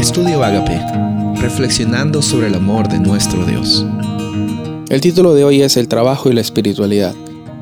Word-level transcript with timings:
Estudio 0.00 0.42
Agape, 0.42 0.80
reflexionando 1.42 2.22
sobre 2.22 2.46
el 2.46 2.54
amor 2.54 2.88
de 2.88 2.98
nuestro 2.98 3.44
Dios. 3.44 3.84
El 4.88 5.02
título 5.02 5.34
de 5.34 5.44
hoy 5.44 5.60
es 5.60 5.76
El 5.76 5.88
trabajo 5.88 6.30
y 6.30 6.32
la 6.32 6.40
espiritualidad. 6.40 7.14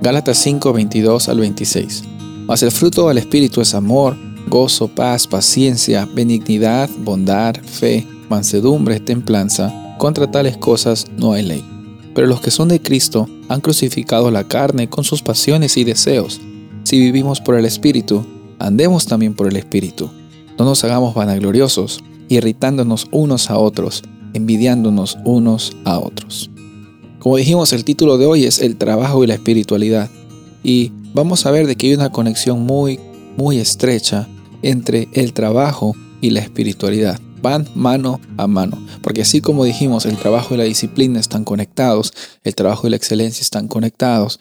Gálatas 0.03 0.39
5, 0.39 0.73
22 0.73 1.29
al 1.29 1.41
26. 1.41 2.05
Mas 2.47 2.63
el 2.63 2.71
fruto 2.71 3.09
del 3.09 3.19
Espíritu 3.19 3.61
es 3.61 3.75
amor, 3.75 4.17
gozo, 4.47 4.87
paz, 4.87 5.27
paciencia, 5.27 6.09
benignidad, 6.15 6.89
bondad, 7.01 7.57
fe, 7.57 8.07
mansedumbre, 8.29 9.01
templanza. 9.01 9.97
Contra 9.99 10.31
tales 10.31 10.57
cosas 10.57 11.07
no 11.17 11.33
hay 11.33 11.43
ley. 11.43 11.65
Pero 12.15 12.29
los 12.29 12.41
que 12.41 12.53
son 12.53 12.69
de 12.69 12.81
Cristo 12.81 13.29
han 13.49 13.61
crucificado 13.61 14.31
la 14.31 14.45
carne 14.45 14.89
con 14.89 15.03
sus 15.03 15.23
pasiones 15.23 15.77
y 15.77 15.83
deseos. 15.83 16.41
Si 16.85 17.01
vivimos 17.01 17.41
por 17.41 17.57
el 17.57 17.65
Espíritu, 17.65 18.25
andemos 18.61 19.07
también 19.07 19.35
por 19.35 19.49
el 19.49 19.57
Espíritu. 19.57 20.09
No 20.57 20.65
nos 20.65 20.85
hagamos 20.85 21.15
vanagloriosos, 21.15 22.01
irritándonos 22.29 23.09
unos 23.11 23.51
a 23.51 23.59
otros, 23.59 24.03
envidiándonos 24.35 25.19
unos 25.25 25.77
a 25.85 25.99
otros. 25.99 26.51
Como 27.19 27.37
dijimos, 27.37 27.73
el 27.73 27.85
título 27.85 28.17
de 28.17 28.27
hoy 28.27 28.45
es 28.45 28.61
El 28.61 28.77
trabajo 28.77 29.25
y 29.25 29.27
la 29.27 29.35
espiritualidad. 29.35 30.09
Y 30.63 30.93
vamos 31.15 31.47
a 31.47 31.51
ver 31.51 31.67
de 31.67 31.77
que 31.77 31.89
hay 31.89 31.95
una 31.95 32.13
conexión 32.13 32.63
muy, 32.63 33.01
muy 33.37 33.59
estrecha 33.59 34.29
entre 34.63 35.09
el 35.13 35.33
trabajo 35.33 35.97
y 36.21 36.31
la 36.31 36.41
espiritualidad. 36.41 37.21
Van 37.43 37.67
mano 37.75 38.21
a 38.37 38.47
mano. 38.47 38.79
Porque 39.03 39.23
así 39.23 39.41
como 39.41 39.65
dijimos, 39.65 40.07
el 40.07 40.17
trabajo 40.17 40.55
y 40.55 40.59
la 40.59 40.65
disciplina 40.65 41.21
están 41.21 41.45
conectados, 41.45 42.13
el 42.45 42.55
trabajo 42.55 42.87
y 42.87 42.91
la 42.91 42.97
excelencia 42.97 43.43
están 43.43 43.69
conectados. 43.69 44.41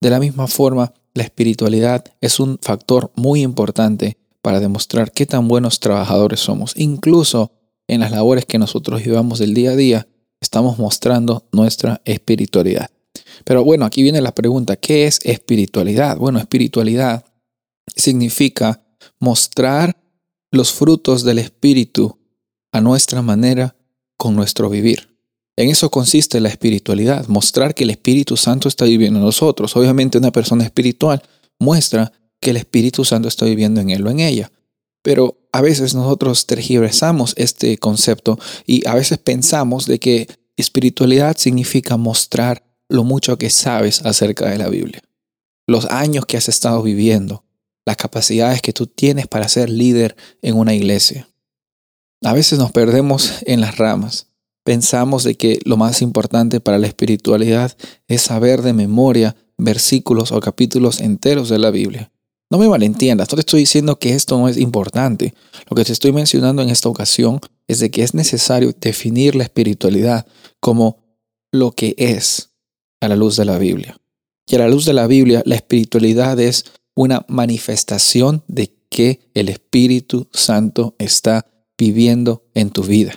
De 0.00 0.10
la 0.10 0.20
misma 0.20 0.46
forma, 0.46 0.92
la 1.14 1.24
espiritualidad 1.24 2.04
es 2.20 2.38
un 2.40 2.58
factor 2.60 3.10
muy 3.16 3.42
importante 3.42 4.18
para 4.42 4.60
demostrar 4.60 5.12
qué 5.12 5.26
tan 5.26 5.48
buenos 5.48 5.80
trabajadores 5.80 6.40
somos. 6.40 6.72
Incluso 6.76 7.52
en 7.88 8.00
las 8.00 8.10
labores 8.10 8.46
que 8.46 8.58
nosotros 8.58 9.04
llevamos 9.04 9.38
del 9.38 9.54
día 9.54 9.70
a 9.70 9.76
día, 9.76 10.08
estamos 10.40 10.78
mostrando 10.78 11.46
nuestra 11.52 12.00
espiritualidad. 12.04 12.90
Pero 13.44 13.64
bueno, 13.64 13.84
aquí 13.84 14.02
viene 14.02 14.20
la 14.20 14.34
pregunta, 14.34 14.76
¿qué 14.76 15.06
es 15.06 15.20
espiritualidad? 15.24 16.16
Bueno, 16.18 16.38
espiritualidad 16.38 17.24
significa 17.96 18.82
mostrar 19.18 19.96
los 20.50 20.72
frutos 20.72 21.24
del 21.24 21.38
Espíritu 21.38 22.18
a 22.72 22.80
nuestra 22.80 23.22
manera 23.22 23.76
con 24.16 24.34
nuestro 24.36 24.68
vivir. 24.70 25.16
En 25.56 25.70
eso 25.70 25.90
consiste 25.90 26.40
la 26.40 26.48
espiritualidad, 26.48 27.26
mostrar 27.26 27.74
que 27.74 27.84
el 27.84 27.90
Espíritu 27.90 28.36
Santo 28.36 28.68
está 28.68 28.84
viviendo 28.84 29.18
en 29.18 29.24
nosotros. 29.24 29.76
Obviamente 29.76 30.18
una 30.18 30.30
persona 30.30 30.64
espiritual 30.64 31.22
muestra 31.58 32.12
que 32.40 32.50
el 32.50 32.56
Espíritu 32.56 33.04
Santo 33.04 33.28
está 33.28 33.44
viviendo 33.44 33.80
en 33.80 33.90
él 33.90 34.06
o 34.06 34.10
en 34.10 34.20
ella. 34.20 34.50
Pero 35.02 35.38
a 35.52 35.60
veces 35.60 35.94
nosotros 35.94 36.46
tergiversamos 36.46 37.34
este 37.36 37.78
concepto 37.78 38.38
y 38.66 38.86
a 38.86 38.94
veces 38.94 39.18
pensamos 39.18 39.86
de 39.86 39.98
que 39.98 40.28
espiritualidad 40.56 41.36
significa 41.36 41.96
mostrar 41.96 42.64
lo 42.88 43.04
mucho 43.04 43.38
que 43.38 43.50
sabes 43.50 44.04
acerca 44.04 44.48
de 44.48 44.58
la 44.58 44.68
Biblia, 44.68 45.02
los 45.66 45.86
años 45.86 46.26
que 46.26 46.36
has 46.36 46.48
estado 46.48 46.82
viviendo, 46.82 47.44
las 47.86 47.96
capacidades 47.96 48.62
que 48.62 48.72
tú 48.72 48.86
tienes 48.86 49.26
para 49.26 49.48
ser 49.48 49.70
líder 49.70 50.16
en 50.42 50.56
una 50.56 50.74
iglesia. 50.74 51.28
A 52.24 52.32
veces 52.32 52.58
nos 52.58 52.72
perdemos 52.72 53.42
en 53.42 53.60
las 53.60 53.78
ramas. 53.78 54.26
Pensamos 54.64 55.22
de 55.24 55.36
que 55.36 55.60
lo 55.64 55.76
más 55.76 56.02
importante 56.02 56.60
para 56.60 56.78
la 56.78 56.86
espiritualidad 56.86 57.76
es 58.08 58.22
saber 58.22 58.62
de 58.62 58.72
memoria 58.72 59.36
versículos 59.56 60.32
o 60.32 60.40
capítulos 60.40 61.00
enteros 61.00 61.48
de 61.48 61.58
la 61.58 61.70
Biblia. 61.70 62.10
No 62.50 62.58
me 62.58 62.68
malentiendas, 62.68 63.28
no 63.30 63.34
te 63.34 63.40
estoy 63.40 63.60
diciendo 63.60 63.98
que 63.98 64.14
esto 64.14 64.38
no 64.38 64.48
es 64.48 64.56
importante. 64.56 65.34
Lo 65.68 65.76
que 65.76 65.84
te 65.84 65.92
estoy 65.92 66.12
mencionando 66.12 66.62
en 66.62 66.70
esta 66.70 66.88
ocasión 66.88 67.40
es 67.66 67.80
de 67.80 67.90
que 67.90 68.02
es 68.02 68.14
necesario 68.14 68.74
definir 68.80 69.34
la 69.34 69.44
espiritualidad 69.44 70.26
como 70.60 70.98
lo 71.52 71.72
que 71.72 71.94
es 71.98 72.50
a 73.00 73.08
la 73.08 73.16
luz 73.16 73.36
de 73.36 73.44
la 73.44 73.58
Biblia. 73.58 73.98
Y 74.46 74.54
a 74.56 74.60
la 74.60 74.68
luz 74.68 74.86
de 74.86 74.94
la 74.94 75.06
Biblia, 75.06 75.42
la 75.44 75.56
espiritualidad 75.56 76.40
es 76.40 76.64
una 76.94 77.24
manifestación 77.28 78.42
de 78.48 78.74
que 78.88 79.30
el 79.34 79.50
Espíritu 79.50 80.28
Santo 80.32 80.94
está 80.98 81.46
viviendo 81.76 82.46
en 82.54 82.70
tu 82.70 82.82
vida. 82.82 83.14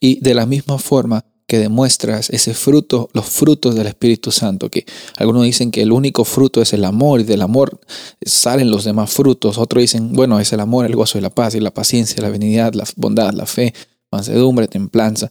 Y 0.00 0.20
de 0.20 0.34
la 0.34 0.46
misma 0.46 0.78
forma, 0.78 1.26
que 1.46 1.58
demuestras 1.58 2.30
ese 2.30 2.54
fruto, 2.54 3.08
los 3.12 3.26
frutos 3.26 3.74
del 3.74 3.86
Espíritu 3.86 4.32
Santo, 4.32 4.68
que 4.68 4.84
algunos 5.16 5.44
dicen 5.44 5.70
que 5.70 5.82
el 5.82 5.92
único 5.92 6.24
fruto 6.24 6.60
es 6.60 6.72
el 6.72 6.84
amor 6.84 7.20
y 7.20 7.24
del 7.24 7.42
amor 7.42 7.80
salen 8.24 8.70
los 8.70 8.84
demás 8.84 9.12
frutos, 9.12 9.56
otros 9.58 9.82
dicen, 9.82 10.12
bueno, 10.12 10.40
es 10.40 10.52
el 10.52 10.60
amor, 10.60 10.86
el 10.86 10.96
gozo 10.96 11.18
y 11.18 11.20
la 11.20 11.30
paz 11.30 11.54
y 11.54 11.60
la 11.60 11.72
paciencia, 11.72 12.20
la 12.22 12.30
benignidad, 12.30 12.74
la 12.74 12.84
bondad, 12.96 13.32
la 13.32 13.46
fe, 13.46 13.74
mansedumbre, 14.10 14.66
templanza. 14.66 15.30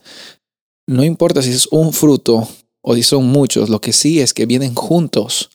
No 0.88 1.04
importa 1.04 1.42
si 1.42 1.50
es 1.50 1.68
un 1.68 1.92
fruto 1.92 2.48
o 2.82 2.96
si 2.96 3.04
son 3.04 3.26
muchos, 3.26 3.70
lo 3.70 3.82
que 3.82 3.92
sí 3.92 4.22
es 4.22 4.34
que 4.34 4.46
vienen 4.46 4.74
juntos. 4.74 5.50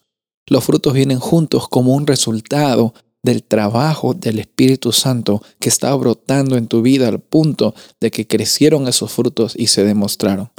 Los 0.46 0.64
frutos 0.64 0.92
vienen 0.92 1.20
juntos 1.20 1.68
como 1.68 1.94
un 1.94 2.06
resultado 2.06 2.92
del 3.22 3.42
trabajo 3.42 4.14
del 4.14 4.38
Espíritu 4.38 4.92
Santo 4.92 5.42
que 5.58 5.68
está 5.68 5.94
brotando 5.94 6.56
en 6.56 6.68
tu 6.68 6.82
vida 6.82 7.08
al 7.08 7.20
punto 7.20 7.74
de 8.00 8.10
que 8.10 8.26
crecieron 8.26 8.88
esos 8.88 9.12
frutos 9.12 9.54
y 9.56 9.66
se 9.66 9.84
demostraron. 9.84 10.50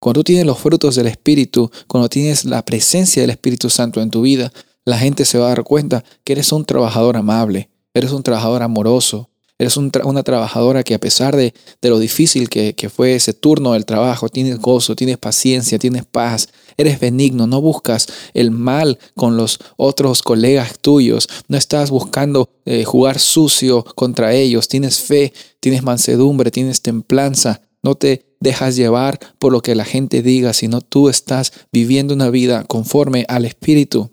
Cuando 0.00 0.20
tú 0.20 0.24
tienes 0.24 0.46
los 0.46 0.58
frutos 0.58 0.94
del 0.94 1.06
Espíritu, 1.06 1.70
cuando 1.86 2.08
tienes 2.08 2.44
la 2.44 2.64
presencia 2.64 3.22
del 3.22 3.30
Espíritu 3.30 3.68
Santo 3.68 4.00
en 4.00 4.10
tu 4.10 4.22
vida, 4.22 4.52
la 4.84 4.98
gente 4.98 5.24
se 5.24 5.38
va 5.38 5.46
a 5.46 5.48
dar 5.50 5.64
cuenta 5.64 6.04
que 6.24 6.32
eres 6.32 6.52
un 6.52 6.64
trabajador 6.64 7.16
amable, 7.16 7.68
eres 7.94 8.12
un 8.12 8.22
trabajador 8.22 8.62
amoroso, 8.62 9.28
Eres 9.58 9.76
una 9.76 10.22
trabajadora 10.22 10.84
que 10.84 10.94
a 10.94 11.00
pesar 11.00 11.34
de, 11.34 11.52
lo 11.82 11.98
difícil 11.98 12.48
que, 12.48 12.90
fue 12.94 13.16
ese 13.16 13.32
turno 13.32 13.72
del 13.72 13.86
trabajo, 13.86 14.28
tienes 14.28 14.60
gozo, 14.60 14.94
tienes 14.94 15.18
paciencia, 15.18 15.80
tienes 15.80 16.04
paz, 16.06 16.48
eres 16.76 17.00
benigno, 17.00 17.48
no 17.48 17.60
buscas 17.60 18.06
el 18.34 18.52
mal 18.52 19.00
con 19.16 19.36
los 19.36 19.58
otros 19.76 20.22
colegas 20.22 20.78
tuyos, 20.78 21.28
no 21.48 21.56
estás 21.56 21.90
buscando 21.90 22.50
eh, 22.66 22.84
jugar 22.84 23.18
sucio 23.18 23.84
contra 23.96 24.32
ellos, 24.32 24.68
tienes 24.68 25.00
fe, 25.00 25.32
tienes 25.58 25.82
mansedumbre, 25.82 26.52
tienes 26.52 26.80
templanza, 26.80 27.60
no 27.82 27.96
te 27.96 28.36
dejas 28.38 28.76
llevar 28.76 29.18
por 29.40 29.52
lo 29.52 29.60
que 29.60 29.74
la 29.74 29.84
gente 29.84 30.22
diga, 30.22 30.52
sino 30.52 30.82
tú 30.82 31.08
estás 31.08 31.52
viviendo 31.72 32.14
una 32.14 32.30
vida 32.30 32.62
conforme 32.62 33.24
al 33.28 33.44
Espíritu. 33.44 34.10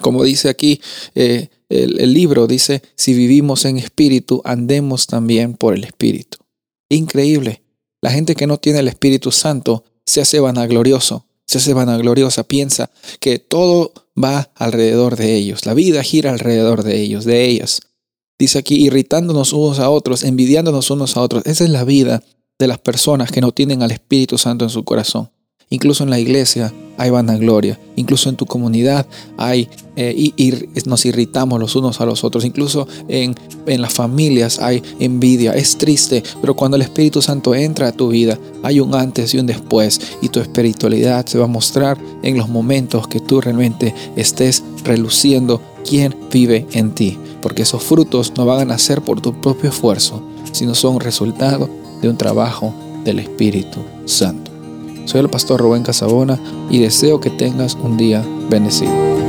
Como 0.00 0.24
dice 0.24 0.48
aquí, 0.48 0.80
eh, 1.14 1.50
el, 1.72 2.12
libro 2.12 2.46
dice, 2.46 2.82
si 2.94 3.14
vivimos 3.14 3.64
en 3.64 3.78
espíritu, 3.78 4.42
andemos 4.44 5.06
también 5.06 5.54
por 5.54 5.74
el 5.74 5.84
espíritu. 5.84 6.38
Increíble. 6.88 7.62
La 8.02 8.10
gente 8.10 8.34
que 8.34 8.46
no 8.46 8.58
tiene 8.58 8.80
el 8.80 8.88
Espíritu 8.88 9.30
Santo 9.30 9.84
se 10.04 10.20
hace 10.20 10.40
vanaglorioso, 10.40 11.26
se 11.46 11.58
hace 11.58 11.72
vanagloriosa, 11.72 12.42
piensa 12.42 12.90
que 13.20 13.38
todo 13.38 13.92
va 14.22 14.50
alrededor 14.56 15.16
de 15.16 15.36
ellos, 15.36 15.66
la 15.66 15.74
vida 15.74 16.02
gira 16.02 16.32
alrededor 16.32 16.82
de 16.82 17.00
ellos, 17.00 17.24
de 17.24 17.46
ellas. 17.46 17.80
Dice 18.38 18.58
aquí, 18.58 18.74
irritándonos 18.74 19.52
unos 19.52 19.78
a 19.78 19.88
otros, 19.88 20.24
envidiándonos 20.24 20.90
unos 20.90 21.16
a 21.16 21.20
otros. 21.20 21.46
Esa 21.46 21.62
es 21.62 21.70
la 21.70 21.84
vida 21.84 22.24
de 22.58 22.66
las 22.66 22.78
personas 22.78 23.30
que 23.30 23.40
no 23.40 23.52
tienen 23.52 23.82
al 23.82 23.92
Espíritu 23.92 24.36
Santo 24.36 24.64
en 24.64 24.70
su 24.70 24.84
corazón. 24.84 25.30
Incluso 25.70 26.04
en 26.04 26.10
la 26.10 26.18
iglesia 26.18 26.74
hay 26.98 27.10
vanagloria. 27.10 27.78
Incluso 27.96 28.28
en 28.28 28.36
tu 28.36 28.46
comunidad 28.46 29.06
hay 29.38 29.68
eh, 29.96 30.14
y, 30.16 30.52
nos 30.86 31.04
irritamos 31.06 31.60
los 31.60 31.76
unos 31.76 32.00
a 32.00 32.06
los 32.06 32.24
otros. 32.24 32.44
Incluso 32.44 32.86
en, 33.08 33.34
en 33.66 33.80
las 33.80 33.92
familias 33.92 34.58
hay 34.58 34.82
envidia. 34.98 35.52
Es 35.52 35.76
triste, 35.76 36.22
pero 36.40 36.54
cuando 36.54 36.76
el 36.76 36.82
Espíritu 36.82 37.22
Santo 37.22 37.54
entra 37.54 37.88
a 37.88 37.92
tu 37.92 38.08
vida, 38.08 38.38
hay 38.62 38.80
un 38.80 38.94
antes 38.94 39.34
y 39.34 39.38
un 39.38 39.46
después. 39.46 40.00
Y 40.20 40.28
tu 40.28 40.40
espiritualidad 40.40 41.26
se 41.26 41.38
va 41.38 41.44
a 41.44 41.48
mostrar 41.48 41.98
en 42.22 42.36
los 42.38 42.48
momentos 42.48 43.08
que 43.08 43.20
tú 43.20 43.40
realmente 43.40 43.94
estés 44.16 44.62
reluciendo 44.84 45.60
quién 45.88 46.14
vive 46.30 46.66
en 46.72 46.94
ti. 46.94 47.18
Porque 47.40 47.62
esos 47.62 47.82
frutos 47.82 48.32
no 48.36 48.46
van 48.46 48.60
a 48.60 48.64
nacer 48.64 49.02
por 49.02 49.20
tu 49.20 49.40
propio 49.40 49.70
esfuerzo, 49.70 50.22
sino 50.52 50.74
son 50.74 51.00
resultado 51.00 51.68
de 52.00 52.08
un 52.08 52.16
trabajo 52.16 52.74
del 53.04 53.18
Espíritu 53.18 53.80
Santo. 54.06 54.50
Soy 55.04 55.20
el 55.20 55.28
pastor 55.28 55.60
Rubén 55.60 55.82
Casabona 55.82 56.38
y 56.70 56.78
deseo 56.78 57.20
que 57.20 57.30
tengas 57.30 57.74
un 57.74 57.96
día 57.96 58.24
bendecido. 58.48 59.21